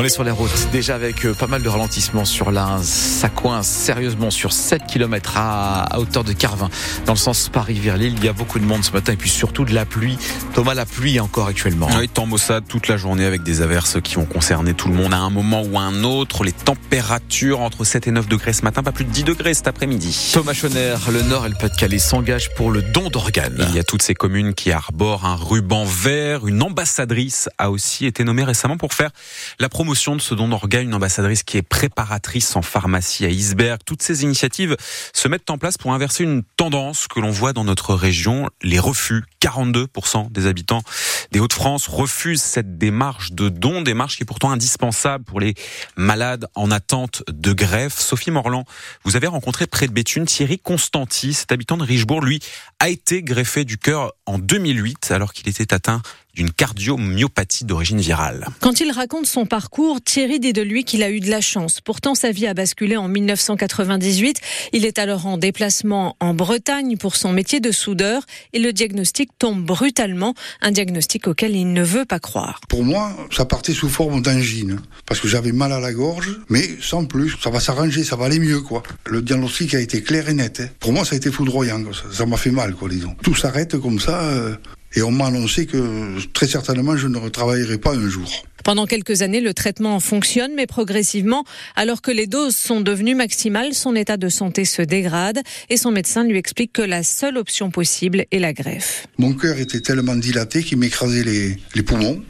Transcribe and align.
On 0.00 0.04
est 0.04 0.10
sur 0.10 0.22
les 0.22 0.30
routes, 0.30 0.68
déjà 0.70 0.94
avec 0.94 1.26
euh, 1.26 1.34
pas 1.34 1.48
mal 1.48 1.60
de 1.60 1.68
ralentissements 1.68 2.24
sur 2.24 2.52
la 2.52 2.78
Ça 2.84 3.28
coince 3.28 3.66
sérieusement 3.66 4.30
sur 4.30 4.52
7 4.52 4.86
km 4.86 5.32
à, 5.34 5.98
hauteur 5.98 6.22
de 6.22 6.32
Carvin. 6.32 6.70
Dans 7.04 7.14
le 7.14 7.18
sens 7.18 7.48
Paris-Vers-Lille, 7.48 8.14
il 8.16 8.24
y 8.24 8.28
a 8.28 8.32
beaucoup 8.32 8.60
de 8.60 8.64
monde 8.64 8.84
ce 8.84 8.92
matin 8.92 9.14
et 9.14 9.16
puis 9.16 9.28
surtout 9.28 9.64
de 9.64 9.74
la 9.74 9.86
pluie. 9.86 10.16
Thomas, 10.54 10.74
la 10.74 10.86
pluie 10.86 11.18
encore 11.18 11.48
actuellement. 11.48 11.88
Oui, 11.98 12.08
temps 12.08 12.26
maussade 12.26 12.62
toute 12.68 12.86
la 12.86 12.96
journée 12.96 13.24
avec 13.24 13.42
des 13.42 13.60
averses 13.60 14.00
qui 14.00 14.18
ont 14.18 14.24
concerné 14.24 14.72
tout 14.72 14.86
le 14.86 14.94
monde 14.94 15.12
à 15.12 15.18
un 15.18 15.30
moment 15.30 15.64
ou 15.64 15.76
à 15.80 15.82
un 15.82 16.04
autre. 16.04 16.44
Les 16.44 16.52
températures 16.52 17.60
entre 17.60 17.82
7 17.82 18.06
et 18.06 18.12
9 18.12 18.28
degrés 18.28 18.52
ce 18.52 18.62
matin, 18.62 18.84
pas 18.84 18.92
plus 18.92 19.04
de 19.04 19.10
10 19.10 19.24
degrés 19.24 19.52
cet 19.52 19.66
après-midi. 19.66 20.30
Thomas 20.32 20.54
Schoner, 20.54 20.94
le 21.10 21.22
Nord 21.22 21.46
et 21.46 21.48
le 21.48 21.56
Pas-de-Calais 21.56 21.98
s'engagent 21.98 22.54
pour 22.54 22.70
le 22.70 22.82
don 22.82 23.10
d'organes. 23.10 23.66
Il 23.70 23.74
y 23.74 23.80
a 23.80 23.84
toutes 23.84 24.02
ces 24.02 24.14
communes 24.14 24.54
qui 24.54 24.70
arborent 24.70 25.24
un 25.24 25.34
ruban 25.34 25.84
vert. 25.84 26.46
Une 26.46 26.62
ambassadrice 26.62 27.48
a 27.58 27.72
aussi 27.72 28.06
été 28.06 28.22
nommée 28.22 28.44
récemment 28.44 28.76
pour 28.76 28.94
faire 28.94 29.10
la 29.58 29.68
promotion 29.68 29.87
de 29.88 30.20
ce 30.20 30.34
don 30.34 30.48
d'organes 30.48 30.84
une 30.84 30.94
ambassadrice 30.94 31.42
qui 31.42 31.56
est 31.56 31.62
préparatrice 31.62 32.56
en 32.56 32.62
pharmacie 32.62 33.24
à 33.24 33.30
Isberg. 33.30 33.80
Toutes 33.86 34.02
ces 34.02 34.22
initiatives 34.22 34.76
se 35.14 35.28
mettent 35.28 35.48
en 35.48 35.56
place 35.56 35.78
pour 35.78 35.94
inverser 35.94 36.24
une 36.24 36.42
tendance 36.56 37.08
que 37.08 37.20
l'on 37.20 37.30
voit 37.30 37.54
dans 37.54 37.64
notre 37.64 37.94
région, 37.94 38.50
les 38.62 38.78
refus. 38.78 39.24
42% 39.40 40.32
des 40.32 40.46
habitants 40.46 40.82
des 41.30 41.38
Hauts-de-France 41.38 41.86
refusent 41.86 42.42
cette 42.42 42.76
démarche 42.76 43.32
de 43.32 43.48
don, 43.48 43.82
démarche 43.82 44.16
qui 44.16 44.24
est 44.24 44.26
pourtant 44.26 44.50
indispensable 44.50 45.24
pour 45.24 45.40
les 45.40 45.54
malades 45.96 46.46
en 46.54 46.70
attente 46.70 47.22
de 47.28 47.52
greffe. 47.52 47.98
Sophie 47.98 48.30
Morland, 48.30 48.64
vous 49.04 49.16
avez 49.16 49.26
rencontré 49.26 49.66
près 49.66 49.86
de 49.86 49.92
Béthune 49.92 50.26
Thierry 50.26 50.58
Constanti, 50.58 51.34
cet 51.34 51.52
habitant 51.52 51.76
de 51.76 51.84
Richebourg, 51.84 52.20
lui, 52.20 52.40
a 52.80 52.88
été 52.88 53.22
greffé 53.22 53.64
du 53.64 53.78
cœur 53.78 54.12
en 54.26 54.38
2008 54.38 55.12
alors 55.12 55.32
qu'il 55.32 55.48
était 55.48 55.72
atteint 55.72 56.02
d'une 56.34 56.50
cardiomyopathie 56.50 57.64
d'origine 57.64 58.00
virale. 58.00 58.46
Quand 58.60 58.80
il 58.80 58.92
raconte 58.92 59.26
son 59.26 59.46
parcours, 59.46 60.00
Thierry 60.00 60.38
dit 60.38 60.52
de 60.52 60.62
lui 60.62 60.84
qu'il 60.84 61.02
a 61.02 61.10
eu 61.10 61.20
de 61.20 61.30
la 61.30 61.40
chance. 61.40 61.80
Pourtant, 61.80 62.14
sa 62.14 62.30
vie 62.30 62.46
a 62.46 62.54
basculé 62.54 62.96
en 62.96 63.08
1998. 63.08 64.40
Il 64.72 64.84
est 64.84 64.98
alors 64.98 65.26
en 65.26 65.36
déplacement 65.36 66.16
en 66.20 66.34
Bretagne 66.34 66.96
pour 66.96 67.16
son 67.16 67.32
métier 67.32 67.60
de 67.60 67.72
soudeur 67.72 68.22
et 68.52 68.58
le 68.58 68.72
diagnostic 68.72 69.30
tombe 69.38 69.64
brutalement, 69.64 70.34
un 70.60 70.70
diagnostic 70.70 71.26
auquel 71.26 71.56
il 71.56 71.72
ne 71.72 71.82
veut 71.82 72.04
pas 72.04 72.20
croire. 72.20 72.60
Pour 72.68 72.84
moi, 72.84 73.16
ça 73.30 73.44
partait 73.44 73.72
sous 73.72 73.88
forme 73.88 74.22
d'angine 74.22 74.80
parce 75.06 75.20
que 75.20 75.28
j'avais 75.28 75.52
mal 75.52 75.72
à 75.72 75.80
la 75.80 75.92
gorge, 75.92 76.38
mais 76.48 76.68
sans 76.80 77.04
plus. 77.04 77.36
Ça 77.42 77.50
va 77.50 77.60
s'arranger, 77.60 78.04
ça 78.04 78.16
va 78.16 78.26
aller 78.26 78.38
mieux, 78.38 78.60
quoi. 78.60 78.82
Le 79.06 79.22
diagnostic 79.22 79.74
a 79.74 79.80
été 79.80 80.02
clair 80.02 80.28
et 80.28 80.34
net. 80.34 80.60
Hein. 80.60 80.68
Pour 80.80 80.92
moi, 80.92 81.04
ça 81.04 81.14
a 81.14 81.16
été 81.16 81.30
foudroyant. 81.30 81.82
Ça 82.12 82.26
m'a 82.26 82.36
fait 82.36 82.50
mal, 82.50 82.74
quoi, 82.74 82.88
disons. 82.88 83.14
Tout 83.22 83.34
s'arrête 83.34 83.78
comme 83.78 83.98
ça. 83.98 84.20
Euh, 84.20 84.56
et 84.94 85.02
on 85.02 85.10
m'a 85.10 85.26
annoncé 85.26 85.66
que 85.66 86.18
très 86.32 86.46
certainement 86.46 86.96
je 86.96 87.08
ne 87.08 87.18
retravaillerai 87.18 87.78
pas 87.78 87.94
un 87.94 88.08
jour. 88.08 88.28
Pendant 88.64 88.86
quelques 88.86 89.22
années, 89.22 89.40
le 89.40 89.54
traitement 89.54 89.98
fonctionne, 90.00 90.52
mais 90.54 90.66
progressivement, 90.66 91.44
alors 91.76 92.02
que 92.02 92.10
les 92.10 92.26
doses 92.26 92.56
sont 92.56 92.80
devenues 92.80 93.14
maximales, 93.14 93.72
son 93.72 93.94
état 93.94 94.16
de 94.16 94.28
santé 94.28 94.64
se 94.64 94.82
dégrade 94.82 95.40
et 95.70 95.76
son 95.76 95.90
médecin 95.90 96.24
lui 96.24 96.36
explique 96.36 96.72
que 96.72 96.82
la 96.82 97.02
seule 97.02 97.38
option 97.38 97.70
possible 97.70 98.26
est 98.30 98.38
la 98.38 98.52
greffe. 98.52 99.06
Mon 99.16 99.32
cœur 99.32 99.58
était 99.58 99.80
tellement 99.80 100.16
dilaté 100.16 100.62
qu'il 100.62 100.78
m'écrasait 100.78 101.24
les, 101.24 101.56
les 101.74 101.82
poumons 101.82 102.22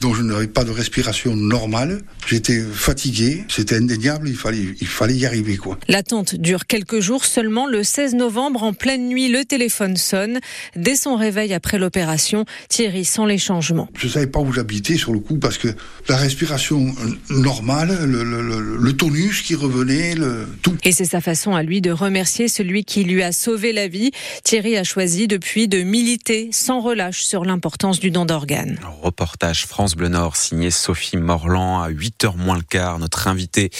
donc 0.00 0.14
je 0.14 0.22
n'avais 0.22 0.46
pas 0.46 0.64
de 0.64 0.70
respiration 0.70 1.34
normale. 1.34 2.02
J'étais 2.26 2.60
fatigué, 2.60 3.44
c'était 3.48 3.76
indéniable, 3.76 4.28
il 4.28 4.36
fallait, 4.36 4.74
il 4.80 4.86
fallait 4.86 5.14
y 5.16 5.26
arriver. 5.26 5.56
quoi. 5.56 5.78
L'attente 5.88 6.34
dure 6.34 6.66
quelques 6.66 7.00
jours 7.00 7.24
seulement. 7.24 7.66
Le 7.66 7.82
16 7.82 8.14
novembre, 8.14 8.62
en 8.62 8.72
pleine 8.74 9.08
nuit, 9.08 9.28
le 9.28 9.44
téléphone 9.44 9.96
sonne. 9.96 10.40
Dès 10.76 10.94
son 10.94 11.16
réveil 11.16 11.52
après 11.54 11.78
l'opération, 11.78 12.44
Thierry 12.68 13.04
sent 13.04 13.26
les 13.26 13.38
changements. 13.38 13.88
Je 13.98 14.06
ne 14.06 14.12
savais 14.12 14.26
pas 14.26 14.40
où 14.40 14.52
j'habitais 14.52 14.96
sur 14.96 15.12
le 15.12 15.18
coup 15.20 15.38
parce 15.38 15.58
que 15.58 15.68
la 16.08 16.16
respiration 16.16 16.94
normale, 17.30 17.98
le, 18.04 18.22
le, 18.22 18.76
le 18.76 18.92
tonus 18.92 19.42
qui 19.42 19.54
revenait, 19.54 20.14
le, 20.14 20.46
tout. 20.62 20.76
Et 20.84 20.92
c'est 20.92 21.04
sa 21.04 21.20
façon 21.20 21.54
à 21.54 21.62
lui 21.62 21.80
de 21.80 21.90
remercier 21.90 22.48
celui 22.48 22.84
qui 22.84 23.04
lui 23.04 23.22
a 23.22 23.32
sauvé 23.32 23.72
la 23.72 23.88
vie. 23.88 24.10
Thierry 24.44 24.76
a 24.76 24.84
choisi 24.84 25.26
depuis 25.28 25.66
de 25.68 25.82
militer 25.82 26.50
sans 26.52 26.80
relâche 26.80 27.22
sur 27.22 27.44
l'importance 27.44 27.98
du 28.00 28.10
don 28.10 28.24
d'organes. 28.24 28.78
Reportage 29.02 29.66
France 29.66 29.87
Bleu 29.94 30.08
Nord, 30.08 30.36
signé 30.36 30.70
Sophie 30.70 31.16
Morland 31.16 31.82
à 31.82 31.90
8h 31.90 32.36
moins 32.36 32.56
le 32.56 32.62
quart. 32.62 32.98
Notre 32.98 33.28
invitée, 33.28 33.70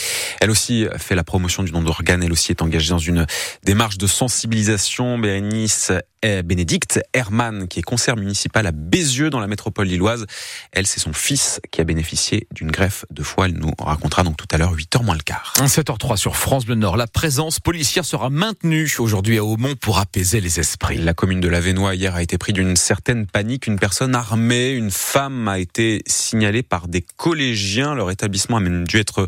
elle 0.40 0.50
aussi 0.50 0.86
fait 0.98 1.14
la 1.14 1.24
promotion 1.24 1.62
du 1.62 1.72
don 1.72 1.82
d'organes. 1.82 2.22
Elle 2.22 2.32
aussi 2.32 2.52
est 2.52 2.62
engagée 2.62 2.90
dans 2.90 2.98
une 2.98 3.26
démarche 3.64 3.98
de 3.98 4.06
sensibilisation. 4.06 5.18
Bérénice 5.18 5.92
Bénédicte 6.22 7.00
Hermann, 7.14 7.68
qui 7.68 7.78
est 7.78 7.82
conseillère 7.82 8.16
municipale 8.16 8.66
à 8.66 8.72
Bézieux 8.72 9.30
dans 9.30 9.38
la 9.38 9.46
métropole 9.46 9.86
lilloise. 9.86 10.26
Elle, 10.72 10.86
c'est 10.86 10.98
son 10.98 11.12
fils 11.12 11.60
qui 11.70 11.80
a 11.80 11.84
bénéficié 11.84 12.48
d'une 12.52 12.72
greffe 12.72 13.04
de 13.10 13.22
foie. 13.22 13.46
Elle 13.46 13.54
nous 13.54 13.70
racontera 13.78 14.24
donc 14.24 14.36
tout 14.36 14.46
à 14.50 14.58
l'heure 14.58 14.74
8h 14.74 15.04
moins 15.04 15.14
le 15.14 15.22
quart. 15.22 15.52
7h03 15.56 16.16
sur 16.16 16.36
France 16.36 16.66
Bleu 16.66 16.74
Nord. 16.74 16.96
La 16.96 17.06
présence 17.06 17.60
policière 17.60 18.04
sera 18.04 18.30
maintenue 18.30 18.92
aujourd'hui 18.98 19.38
à 19.38 19.44
Aumont 19.44 19.76
pour 19.76 19.98
apaiser 19.98 20.40
les 20.40 20.58
esprits. 20.58 20.98
La 20.98 21.14
commune 21.14 21.40
de 21.40 21.48
Lavenois 21.48 21.94
hier 21.94 22.16
a 22.16 22.22
été 22.22 22.36
prise 22.36 22.54
d'une 22.54 22.74
certaine 22.74 23.26
panique. 23.26 23.68
Une 23.68 23.78
personne 23.78 24.14
armée, 24.14 24.70
une 24.70 24.90
femme 24.90 25.46
a 25.46 25.60
été 25.60 25.97
signalée 26.06 26.62
par 26.62 26.88
des 26.88 27.02
collégiens. 27.16 27.94
Leur 27.94 28.10
établissement 28.10 28.56
a 28.56 28.60
même 28.60 28.86
dû 28.86 28.98
être 28.98 29.26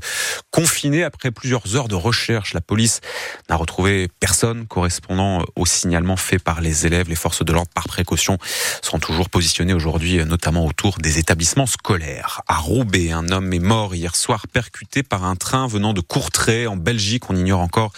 confiné 0.51 1.05
après 1.05 1.31
plusieurs 1.31 1.77
heures 1.77 1.89
de 1.89 1.95
recherche. 1.95 2.55
La 2.55 2.61
police 2.61 3.01
n'a 3.49 3.57
retrouvé 3.57 4.09
personne 4.21 4.67
correspondant 4.67 5.45
au 5.57 5.67
signalement 5.67 6.17
fait 6.17 6.39
par 6.39 6.61
les 6.61 6.87
élèves. 6.87 7.09
Les 7.09 7.17
forces 7.17 7.45
de 7.45 7.53
l'ordre, 7.53 7.71
par 7.75 7.89
précaution, 7.89 8.39
seront 8.83 8.99
toujours 8.99 9.31
positionnées 9.31 9.75
aujourd'hui, 9.75 10.25
notamment 10.25 10.67
autour 10.67 10.99
des 10.99 11.19
établissements 11.19 11.67
scolaires. 11.67 12.43
À 12.49 12.57
Roubaix, 12.57 13.13
un 13.13 13.29
homme 13.31 13.53
est 13.53 13.59
mort 13.59 13.95
hier 13.95 14.17
soir, 14.17 14.47
percuté 14.49 15.03
par 15.03 15.25
un 15.25 15.37
train 15.37 15.67
venant 15.67 15.93
de 15.93 16.01
Courtrai, 16.01 16.67
en 16.67 16.77
Belgique. 16.77 17.31
On 17.31 17.37
ignore 17.37 17.61
encore 17.61 17.93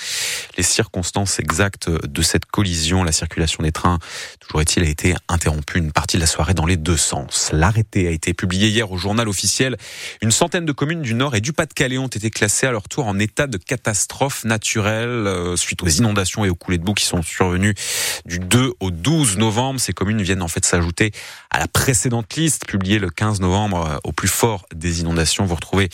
les 0.57 0.63
circonstances 0.63 1.39
exactes 1.39 1.91
de 1.91 2.23
cette 2.23 2.47
collision. 2.47 3.05
La 3.05 3.13
circulation 3.13 3.63
des 3.63 3.73
trains, 3.73 3.99
toujours 4.41 4.61
est-il, 4.61 4.85
a 4.85 4.89
été 4.89 5.15
interrompue 5.29 5.79
une 5.79 5.93
partie 5.93 6.17
de 6.17 6.21
la 6.21 6.27
soirée 6.27 6.55
dans 6.55 6.67
les 6.67 6.77
deux 6.77 6.97
sens. 6.97 7.51
L'arrêté 7.53 8.09
a 8.09 8.11
été 8.11 8.35
publié 8.35 8.62
hier 8.69 8.91
au 8.91 8.97
journal 8.97 9.29
officiel. 9.29 9.77
Une 10.21 10.31
centaine 10.31 10.65
de 10.65 10.73
communes 10.73 11.03
du 11.03 11.15
Nord 11.15 11.35
et 11.35 11.41
du 11.41 11.53
Pas-de-Calais 11.53 11.99
ont 11.99 12.07
été 12.07 12.31
classées 12.31 12.67
à 12.67 12.73
leur 12.73 12.89
tour 12.89 13.07
en 13.07 13.19
état 13.19 13.47
de 13.47 13.59
catastrophe 13.59 14.45
naturelle 14.45 15.09
euh, 15.09 15.57
suite 15.57 15.83
aux 15.83 15.89
inondations 15.89 16.45
et 16.45 16.49
aux 16.49 16.55
coulées 16.55 16.79
de 16.79 16.85
boue 16.85 16.95
qui 16.95 17.05
sont 17.05 17.23
survenues 17.23 17.75
du 18.27 18.39
2 18.39 18.73
au 18.81 18.91
12 18.91 19.39
novembre. 19.39 19.81
Ces 19.81 19.93
communes 19.93 20.23
viennent 20.23 20.43
en 20.43 20.49
fait 20.49 20.65
s'ajouter 20.65 21.13
à 21.51 21.59
la 21.59 21.69
précédente 21.69 22.35
liste 22.37 22.67
publiée 22.67 22.99
le 22.99 23.11
15 23.11 23.41
novembre 23.41 23.87
euh, 23.87 23.99
au 24.05 24.13
plus 24.13 24.29
fort 24.29 24.67
des 24.75 25.01
inondations. 25.01 25.45
Vous 25.45 25.55
retrouvez 25.55 25.89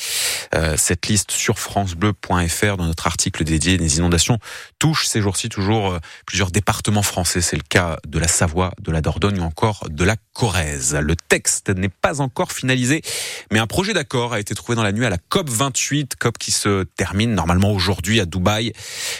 euh, 0.54 0.76
cette 0.76 1.06
liste 1.08 1.30
sur 1.30 1.58
francebleu.fr 1.58 2.76
dans 2.76 2.86
notre 2.86 3.06
article 3.06 3.44
dédié. 3.44 3.76
Les 3.76 3.98
inondations 3.98 4.38
touchent 4.78 5.06
ces 5.06 5.20
jours-ci 5.20 5.48
toujours 5.48 5.92
euh, 5.92 5.98
plusieurs 6.26 6.50
départements 6.50 7.02
français. 7.02 7.40
C'est 7.40 7.56
le 7.56 7.62
cas 7.68 7.98
de 8.06 8.18
la 8.18 8.28
Savoie, 8.28 8.72
de 8.80 8.92
la 8.92 9.00
Dordogne 9.00 9.40
ou 9.40 9.44
encore 9.44 9.86
de 9.88 10.04
la 10.04 10.16
Corrèze. 10.32 10.94
Le 10.94 11.16
texte 11.16 11.70
n'est 11.70 11.88
pas 11.88 12.20
encore 12.20 12.52
finalisé, 12.52 13.02
mais 13.50 13.58
un 13.58 13.66
projet 13.66 13.92
d'accord 13.92 14.32
a 14.32 14.40
été 14.40 14.54
trouvé 14.54 14.76
dans 14.76 14.82
la 14.82 14.92
nuit 14.92 15.04
à 15.04 15.10
la 15.10 15.18
COP 15.18 15.50
28, 15.50 16.16
COP 16.16 16.38
qui 16.38 16.52
se 16.52 16.84
termine 16.96 17.34
normalement 17.34 17.72
aujourd'hui 17.72 18.20
à 18.20 18.24
Dubaï. 18.24 18.72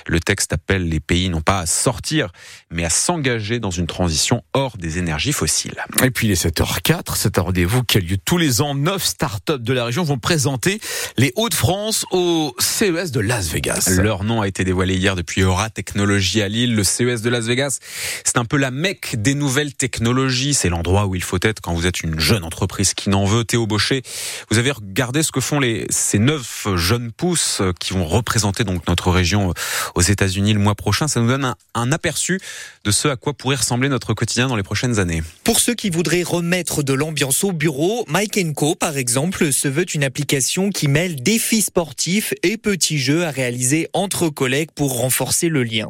Le 0.06 0.20
texte 0.20 0.52
appelle 0.52 0.88
les 0.88 1.00
pays 1.00 1.28
non 1.28 1.40
pas 1.40 1.60
à 1.60 1.66
sortir, 1.66 2.32
mais 2.70 2.84
à 2.84 2.90
s'engager 2.98 3.60
dans 3.60 3.70
une 3.70 3.86
transition 3.86 4.42
hors 4.52 4.76
des 4.76 4.98
énergies 4.98 5.32
fossiles. 5.32 5.82
Et 6.02 6.10
puis 6.10 6.26
il 6.26 6.32
est 6.32 6.44
7h04, 6.44 7.16
c'est 7.16 7.38
un 7.38 7.42
rendez-vous 7.42 7.82
qui 7.84 7.98
a 7.98 8.00
lieu 8.00 8.16
tous 8.22 8.38
les 8.38 8.60
ans. 8.60 8.74
Neuf 8.74 9.04
startups 9.04 9.58
de 9.58 9.72
la 9.72 9.84
région 9.84 10.02
vont 10.02 10.18
présenter 10.18 10.80
les 11.16 11.32
Hauts-de-France 11.36 12.04
au 12.10 12.54
CES 12.58 13.12
de 13.12 13.20
Las 13.20 13.48
Vegas. 13.48 13.88
Leur 13.98 14.24
nom 14.24 14.40
a 14.40 14.48
été 14.48 14.64
dévoilé 14.64 14.96
hier 14.96 15.16
depuis 15.16 15.42
Eura 15.42 15.70
Technologies 15.70 16.42
à 16.42 16.48
Lille. 16.48 16.74
Le 16.74 16.84
CES 16.84 17.22
de 17.22 17.30
Las 17.30 17.44
Vegas, 17.46 17.78
c'est 18.24 18.38
un 18.38 18.44
peu 18.44 18.56
la 18.56 18.70
mecque 18.70 19.16
des 19.16 19.34
nouvelles 19.34 19.74
technologies. 19.74 20.54
C'est 20.54 20.68
l'endroit 20.68 21.06
où 21.06 21.14
il 21.14 21.22
faut 21.22 21.38
être 21.42 21.60
quand 21.60 21.74
vous 21.74 21.86
êtes 21.86 22.02
une 22.02 22.18
jeune 22.18 22.44
entreprise 22.44 22.94
qui 22.94 23.10
n'en 23.10 23.24
veut. 23.24 23.44
Théo 23.44 23.66
Baucher, 23.66 24.02
vous 24.50 24.58
avez 24.58 24.72
regardé 24.72 25.22
ce 25.22 25.32
que 25.32 25.40
font 25.40 25.60
les, 25.60 25.86
ces 25.90 26.18
neuf 26.18 26.66
jeunes 26.74 27.12
pousses 27.12 27.62
qui 27.78 27.92
vont 27.92 28.04
représenter 28.04 28.64
donc 28.64 28.86
notre 28.88 29.10
région 29.10 29.54
aux 29.94 30.02
États-Unis 30.02 30.52
le 30.52 30.60
mois 30.60 30.74
prochain. 30.74 31.08
Ça 31.08 31.20
nous 31.20 31.28
donne 31.28 31.44
un, 31.44 31.56
un 31.74 31.92
aperçu 31.92 32.40
de 32.84 32.87
ce 32.90 33.08
à 33.08 33.16
quoi 33.16 33.34
pourrait 33.34 33.56
ressembler 33.56 33.88
notre 33.88 34.14
quotidien 34.14 34.48
dans 34.48 34.56
les 34.56 34.62
prochaines 34.62 34.98
années 34.98 35.22
Pour 35.44 35.60
ceux 35.60 35.74
qui 35.74 35.90
voudraient 35.90 36.22
remettre 36.22 36.82
de 36.82 36.92
l'ambiance 36.92 37.44
au 37.44 37.52
bureau, 37.52 38.04
Mike 38.08 38.38
Co, 38.54 38.74
par 38.74 38.96
exemple, 38.96 39.52
se 39.52 39.68
veut 39.68 39.86
une 39.94 40.04
application 40.04 40.70
qui 40.70 40.88
mêle 40.88 41.22
défis 41.22 41.62
sportifs 41.62 42.34
et 42.42 42.56
petits 42.56 42.98
jeux 42.98 43.24
à 43.24 43.30
réaliser 43.30 43.88
entre 43.92 44.28
collègues 44.28 44.70
pour 44.74 44.98
renforcer 44.98 45.48
le 45.48 45.64
lien. 45.64 45.88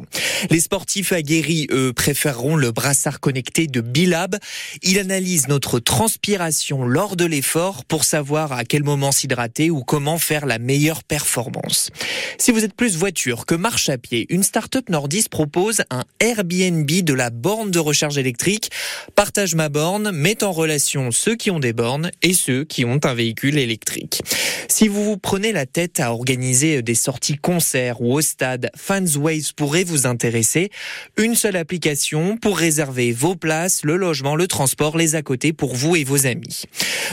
Les 0.49 0.59
sportifs 0.59 1.11
aguerris, 1.11 1.67
eux, 1.71 1.93
préféreront 1.93 2.55
le 2.55 2.71
brassard 2.71 3.19
connecté 3.19 3.67
de 3.67 3.81
Bilab. 3.81 4.37
Il 4.81 4.99
analyse 4.99 5.47
notre 5.47 5.79
transpiration 5.79 6.85
lors 6.85 7.15
de 7.15 7.25
l'effort 7.25 7.85
pour 7.85 8.03
savoir 8.03 8.51
à 8.53 8.63
quel 8.63 8.83
moment 8.83 9.11
s'hydrater 9.11 9.69
ou 9.69 9.83
comment 9.83 10.17
faire 10.17 10.45
la 10.45 10.59
meilleure 10.59 11.03
performance. 11.03 11.91
Si 12.37 12.51
vous 12.51 12.63
êtes 12.63 12.73
plus 12.73 12.95
voiture 12.97 13.45
que 13.45 13.55
marche 13.55 13.89
à 13.89 13.97
pied, 13.97 14.25
une 14.29 14.43
start-up 14.43 14.89
nordiste 14.89 15.29
propose 15.29 15.81
un 15.89 16.03
Airbnb 16.19 16.88
de 16.89 17.13
la 17.13 17.29
borne 17.29 17.71
de 17.71 17.79
recharge 17.79 18.17
électrique. 18.17 18.71
Partage 19.15 19.55
ma 19.55 19.69
borne 19.69 20.11
met 20.11 20.43
en 20.43 20.51
relation 20.51 21.11
ceux 21.11 21.35
qui 21.35 21.51
ont 21.51 21.59
des 21.59 21.73
bornes 21.73 22.11
et 22.23 22.33
ceux 22.33 22.63
qui 22.63 22.83
ont 22.83 22.99
un 23.03 23.13
véhicule 23.13 23.57
électrique. 23.57 24.21
Si 24.67 24.87
vous 24.87 25.03
vous 25.03 25.17
prenez 25.17 25.51
la 25.51 25.65
tête 25.65 25.99
à 25.99 26.11
organiser 26.11 26.81
des 26.81 26.95
sorties 26.95 27.37
concerts 27.37 28.01
ou 28.01 28.13
au 28.13 28.21
stade, 28.21 28.71
Fansways 28.75 29.43
pourrait 29.55 29.83
vous 29.83 30.07
intéresser. 30.07 30.69
Une 31.17 31.35
seule 31.35 31.55
application 31.55 32.37
pour 32.37 32.57
réserver 32.57 33.11
vos 33.11 33.35
places, 33.35 33.81
le 33.83 33.95
logement, 33.95 34.35
le 34.35 34.47
transport, 34.47 34.97
les 34.97 35.15
à 35.15 35.21
côté 35.21 35.53
pour 35.53 35.75
vous 35.75 35.95
et 35.95 36.03
vos 36.03 36.25
amis. 36.25 36.63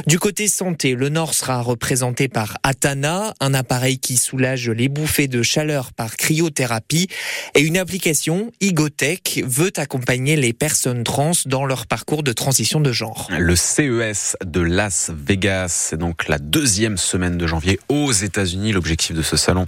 Du 0.07 0.19
côté 0.19 0.49
santé, 0.49 0.95
le 0.95 1.09
Nord 1.09 1.35
sera 1.35 1.61
représenté 1.61 2.29
par 2.29 2.57
Atana, 2.63 3.35
un 3.41 3.55
appareil 3.55 3.99
qui 3.99 4.17
soulage 4.17 4.71
les 4.71 4.89
bouffées 4.89 5.29
de 5.29 5.43
chaleur 5.43 5.93
par 5.93 6.17
cryothérapie 6.17 7.09
et 7.55 7.61
une 7.61 7.77
application, 7.77 8.53
Igotech, 8.61 9.43
veut 9.47 9.66
accompagner 9.77 10.37
les 10.37 10.53
personnes 10.53 11.05
trans 11.05 11.33
dans 11.47 11.65
leur 11.65 11.87
parcours 11.87 12.23
de 12.23 12.33
transition 12.33 12.81
de 12.81 12.93
genre. 12.93 13.29
Le 13.39 13.57
CES 13.57 14.37
de 14.45 14.61
Las 14.61 15.11
Vegas, 15.15 15.69
c'est 15.69 15.97
donc 15.97 16.29
la 16.29 16.39
deuxième 16.39 16.97
semaine 16.97 17.37
de 17.39 17.47
janvier 17.47 17.79
aux 17.89 18.13
États-Unis. 18.13 18.73
L'objectif 18.73 19.15
de 19.15 19.23
ce 19.23 19.37
salon 19.37 19.67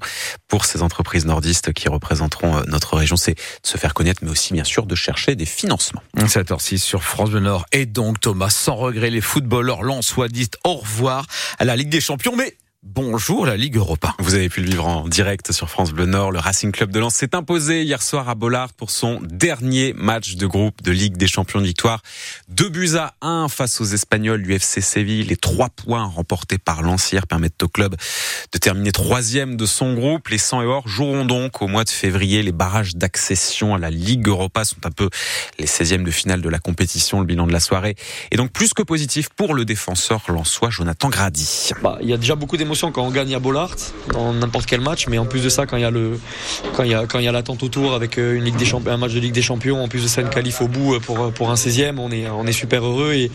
pour 0.49 0.65
ces 0.65 0.83
entreprises 0.83 1.27
nordistes 1.27 1.73
qui 1.73 1.89
représenteront 1.89 2.59
euh, 2.59 2.62
notre 2.67 2.97
région, 2.97 3.17
c'est 3.17 3.35
de 3.35 3.41
se 3.62 3.79
faire 3.79 3.95
connaître, 3.95 4.21
mais 4.23 4.31
aussi 4.31 4.53
bien 4.53 4.65
sûr 4.65 4.87
de 4.87 4.95
chercher 4.95 5.37
des 5.37 5.47
financements. 5.47 6.03
7h06 6.17 6.79
sur 6.79 7.03
France 7.03 7.31
Bleu 7.31 7.41
Nord. 7.41 7.67
Et 7.73 7.87
donc 7.87 8.21
Thomas, 8.21 8.51
sans 8.51 8.77
regret, 8.77 9.11
les 9.11 9.21
footballeurs 9.21 9.83
lensois 9.83 10.29
disent 10.29 10.51
au 10.65 10.75
revoir 10.75 11.27
à 11.59 11.65
la 11.65 11.77
Ligue 11.77 11.89
des 11.89 12.01
Champions, 12.01 12.37
mais 12.37 12.55
Bonjour 12.85 13.45
la 13.45 13.57
Ligue 13.57 13.77
Europa. 13.77 14.15
Vous 14.21 14.35
avez 14.35 14.49
pu 14.49 14.61
le 14.61 14.69
vivre 14.71 14.87
en 14.87 15.09
direct 15.09 15.51
sur 15.51 15.69
France 15.69 15.91
Bleu 15.91 16.07
Nord. 16.07 16.31
Le 16.31 16.39
Racing 16.39 16.71
Club 16.71 16.93
de 16.93 17.01
Lens 17.01 17.13
s'est 17.17 17.35
imposé 17.35 17.83
hier 17.83 18.01
soir 18.01 18.29
à 18.29 18.37
Bollard 18.37 18.73
pour 18.73 18.91
son 18.91 19.19
dernier 19.21 19.93
match 19.95 20.37
de 20.37 20.47
groupe 20.47 20.81
de 20.83 20.93
Ligue 20.93 21.17
des 21.17 21.27
Champions 21.27 21.61
de 21.61 21.67
victoire. 21.67 22.03
Deux 22.49 22.69
buts 22.69 22.95
à 22.97 23.15
un 23.21 23.49
face 23.49 23.81
aux 23.81 23.85
Espagnols 23.85 24.43
l'UFC 24.43 24.81
Séville. 24.81 25.25
Les 25.25 25.37
trois 25.37 25.71
points 25.71 26.05
remportés 26.05 26.59
par 26.59 26.83
Lancière 26.83 27.27
permettent 27.27 27.61
au 27.65 27.69
club 27.69 27.97
de 28.53 28.59
terminer 28.59 28.93
troisième 28.93 29.57
de 29.57 29.67
son 29.67 29.95
groupe. 29.95 30.29
Les 30.29 30.39
100 30.39 30.63
et 30.63 30.67
or 30.67 30.87
joueront 30.87 31.25
donc 31.25 31.61
au 31.63 31.67
mois 31.67 31.83
de 31.83 31.91
février. 31.91 32.45
Les 32.45 32.53
barrages 32.53 32.95
d'accession 32.95 33.75
à 33.75 33.79
la 33.79 33.91
Ligue 33.91 34.29
Europa 34.29 34.65
sont 34.65 34.87
un 34.87 34.93
peu 34.93 35.11
les 35.59 35.67
16e 35.67 36.05
de 36.05 36.13
finale 36.13 36.43
de 36.43 36.49
la 36.49 36.61
compétition. 36.61 37.19
Le 37.19 37.27
bilan 37.27 37.49
de 37.49 37.53
la 37.53 37.61
soirée 37.61 37.97
est 38.31 38.37
donc 38.37 38.53
plus 38.53 38.73
que 38.73 38.83
positif 38.83 39.31
pour 39.31 39.55
le 39.55 39.65
défenseur 39.65 40.23
lensois 40.29 40.71
Jonathan 40.71 41.09
Grady. 41.09 41.73
Bah, 41.83 41.99
il 42.01 42.09
y 42.09 42.13
a 42.13 42.17
déjà 42.17 42.37
beaucoup 42.37 42.57
quand 42.93 43.03
on 43.03 43.11
gagne 43.11 43.35
à 43.35 43.38
Bollard 43.38 43.75
dans 44.12 44.32
n'importe 44.32 44.67
quel 44.67 44.81
match, 44.81 45.06
mais 45.09 45.19
en 45.19 45.26
plus 45.26 45.43
de 45.43 45.49
ça, 45.49 45.67
quand 45.67 45.76
il 45.76 45.82
y 45.82 45.87
a 45.87 45.91
le, 45.91 46.19
quand 46.75 46.82
il 46.82 46.91
y 46.91 46.94
a, 46.94 47.06
quand 47.06 47.19
il 47.19 47.25
y 47.25 47.29
a 47.29 47.32
l'attente 47.32 47.62
autour 47.62 47.94
avec 47.94 48.19
euh, 48.19 48.35
une 48.35 48.44
Ligue 48.44 48.56
des 48.56 48.65
Champions, 48.65 48.93
un 48.93 48.97
match 48.97 49.15
de 49.15 49.20
Ligue 49.20 49.32
des 49.32 49.43
Champions, 49.43 49.82
en 49.82 49.88
plus 49.88 50.03
de 50.03 50.09
ça 50.09 50.20
une 50.20 50.29
qualif 50.29 50.61
au 50.61 50.69
bout 50.69 50.94
euh, 50.94 51.00
pour 51.00 51.32
pour 51.32 51.50
un 51.50 51.55
16e, 51.55 51.99
on 51.99 52.11
est 52.11 52.29
on 52.29 52.47
est 52.47 52.53
super 52.53 52.85
heureux 52.85 53.12
et 53.15 53.31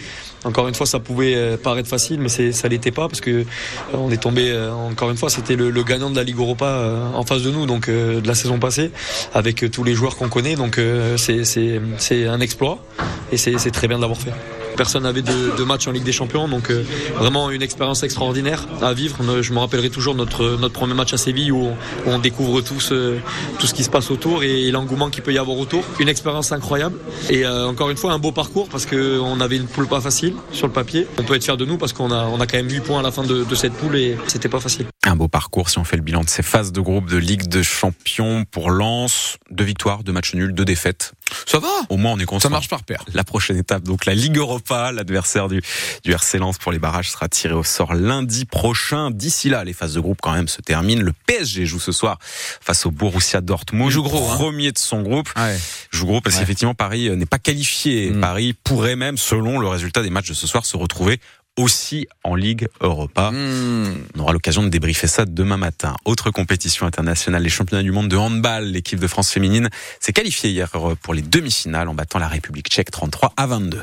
encore 0.45 0.67
une 0.67 0.75
fois, 0.75 0.85
ça 0.85 0.99
pouvait 0.99 1.35
euh, 1.35 1.57
paraître 1.57 1.87
facile, 1.87 2.19
mais 2.19 2.29
ça 2.29 2.67
l'était 2.67 2.91
pas 2.91 3.07
parce 3.07 3.21
que 3.21 3.45
on 3.93 4.11
est 4.11 4.17
tombé 4.17 4.53
encore 4.89 5.09
une 5.09 5.17
fois, 5.17 5.29
c'était 5.29 5.55
le, 5.55 5.71
gagnant 5.83 6.09
de 6.09 6.15
la 6.15 6.23
Ligue 6.23 6.37
Europa 6.37 7.11
en 7.13 7.23
face 7.23 7.43
de 7.43 7.51
nous, 7.51 7.65
donc 7.65 7.89
de 7.89 8.21
la 8.25 8.35
saison 8.35 8.59
passée, 8.59 8.91
avec 9.33 9.71
tous 9.71 9.83
les 9.83 9.93
joueurs 9.93 10.15
qu'on 10.15 10.29
connaît, 10.29 10.55
donc 10.55 10.79
c'est 11.17 11.43
c'est 11.45 12.27
un 12.27 12.39
exploit 12.39 12.83
et 13.31 13.37
c'est 13.37 13.71
très 13.71 13.87
bien 13.87 13.97
de 13.97 14.01
l'avoir 14.01 14.19
fait. 14.19 14.62
Personne 14.75 15.03
n'avait 15.03 15.21
de, 15.21 15.57
de, 15.57 15.63
match 15.63 15.87
en 15.87 15.91
Ligue 15.91 16.03
des 16.03 16.11
Champions, 16.11 16.47
donc 16.47 16.69
euh, 16.69 16.83
vraiment 17.17 17.51
une 17.51 17.61
expérience 17.61 18.03
extraordinaire 18.03 18.67
à 18.81 18.93
vivre. 18.93 19.17
Je 19.41 19.53
me 19.53 19.59
rappellerai 19.59 19.89
toujours 19.89 20.15
notre, 20.15 20.57
notre 20.59 20.73
premier 20.73 20.93
match 20.93 21.13
à 21.13 21.17
Séville 21.17 21.51
où 21.51 21.69
on, 22.05 22.19
découvre 22.19 22.61
tout 22.61 22.79
ce, 22.79 23.15
tout 23.59 23.67
ce 23.67 23.73
qui 23.73 23.83
se 23.83 23.89
passe 23.89 24.11
autour 24.11 24.43
et, 24.43 24.71
l'engouement 24.71 25.09
qu'il 25.09 25.23
peut 25.23 25.33
y 25.33 25.37
avoir 25.37 25.57
autour. 25.57 25.83
Une 25.99 26.09
expérience 26.09 26.51
incroyable 26.51 26.97
et 27.29 27.45
euh, 27.45 27.67
encore 27.67 27.89
une 27.89 27.97
fois 27.97 28.13
un 28.13 28.19
beau 28.19 28.31
parcours 28.31 28.67
parce 28.69 28.85
qu'on 28.85 29.39
avait 29.39 29.57
une 29.57 29.67
poule 29.67 29.87
pas 29.87 30.01
facile 30.01 30.35
sur 30.51 30.67
le 30.67 30.73
papier. 30.73 31.07
On 31.19 31.23
peut 31.23 31.35
être 31.35 31.43
fier 31.43 31.57
de 31.57 31.65
nous 31.65 31.77
parce 31.77 31.93
qu'on 31.93 32.11
a, 32.11 32.25
on 32.25 32.39
a 32.39 32.47
quand 32.47 32.57
même 32.57 32.69
8 32.69 32.79
points 32.81 32.99
à 32.99 33.03
la 33.03 33.11
fin 33.11 33.23
de, 33.23 33.43
de 33.43 33.55
cette 33.55 33.73
poule 33.73 33.95
et 33.95 34.17
c'était 34.27 34.49
pas 34.49 34.59
facile. 34.59 34.92
Un 35.05 35.17
beau 35.17 35.27
parcours 35.27 35.69
si 35.69 35.77
on 35.79 35.83
fait 35.83 35.97
le 35.97 36.01
bilan 36.01 36.21
de 36.21 36.29
ces 36.29 36.43
phases 36.43 36.71
de 36.71 36.79
groupe 36.79 37.09
de 37.09 37.17
Ligue 37.17 37.47
de 37.49 37.61
Champions 37.61 38.45
pour 38.49 38.69
Lens. 38.69 39.37
Deux 39.51 39.65
victoires, 39.65 40.01
deux 40.03 40.13
matchs 40.13 40.33
nuls, 40.33 40.53
deux 40.53 40.63
défaites. 40.63 41.11
Ça 41.45 41.59
va 41.59 41.67
Au 41.89 41.97
moins 41.97 42.13
on 42.13 42.19
est 42.19 42.25
content. 42.25 42.43
Ça 42.43 42.49
marche 42.49 42.69
par 42.69 42.83
paire. 42.83 43.03
La 43.13 43.25
prochaine 43.25 43.57
étape, 43.57 43.83
donc 43.83 44.05
la 44.05 44.13
Ligue 44.13 44.37
Europa, 44.37 44.93
l'adversaire 44.93 45.49
du, 45.49 45.61
du 46.03 46.11
RC 46.11 46.37
Lens 46.37 46.57
pour 46.57 46.71
les 46.71 46.79
barrages 46.79 47.11
sera 47.11 47.27
tiré 47.27 47.53
au 47.53 47.63
sort 47.63 47.93
lundi 47.93 48.45
prochain. 48.45 49.11
D'ici 49.11 49.49
là, 49.49 49.65
les 49.65 49.73
phases 49.73 49.93
de 49.95 49.99
groupe 49.99 50.19
quand 50.21 50.33
même 50.33 50.47
se 50.47 50.61
terminent. 50.61 51.01
Le 51.01 51.13
PSG 51.27 51.65
joue 51.65 51.79
ce 51.79 51.91
soir 51.91 52.17
face 52.21 52.85
au 52.85 52.91
Borussia 52.91 53.41
Dortmund. 53.41 53.91
joue 53.91 54.03
gros, 54.03 54.31
hein. 54.31 54.35
premier 54.35 54.71
de 54.71 54.77
son 54.77 55.01
groupe. 55.01 55.29
Ouais. 55.35 55.57
Joue 55.91 56.05
gros 56.05 56.21
parce 56.21 56.37
qu'effectivement 56.37 56.75
Paris 56.75 57.09
euh, 57.09 57.15
n'est 57.15 57.25
pas 57.25 57.39
qualifié. 57.39 58.11
Mm. 58.11 58.21
Paris 58.21 58.53
pourrait 58.63 58.95
même, 58.95 59.17
selon 59.17 59.59
le 59.59 59.67
résultat 59.67 60.01
des 60.01 60.09
matchs 60.09 60.29
de 60.29 60.33
ce 60.33 60.47
soir, 60.47 60.65
se 60.65 60.77
retrouver 60.77 61.19
aussi 61.57 62.07
en 62.23 62.35
Ligue 62.35 62.67
Europa. 62.81 63.31
Hmm. 63.31 63.95
On 64.15 64.19
aura 64.19 64.33
l'occasion 64.33 64.63
de 64.63 64.69
débriefer 64.69 65.07
ça 65.07 65.25
demain 65.25 65.57
matin. 65.57 65.95
Autre 66.05 66.31
compétition 66.31 66.85
internationale, 66.85 67.43
les 67.43 67.49
championnats 67.49 67.83
du 67.83 67.91
monde 67.91 68.07
de 68.09 68.17
handball. 68.17 68.65
L'équipe 68.65 68.99
de 68.99 69.07
France 69.07 69.29
féminine 69.29 69.69
s'est 69.99 70.13
qualifiée 70.13 70.49
hier 70.49 70.71
pour 71.01 71.13
les 71.13 71.21
demi-finales 71.21 71.87
en 71.87 71.93
battant 71.93 72.19
la 72.19 72.27
République 72.27 72.69
tchèque 72.69 72.91
33 72.91 73.33
à 73.37 73.47
22. 73.47 73.79